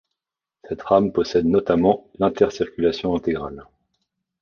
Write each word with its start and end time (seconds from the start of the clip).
Cette 0.67 0.81
rame 0.81 1.11
possède 1.11 1.45
notamment 1.45 2.07
l'intercirculation 2.17 3.15
intégrale. 3.15 3.67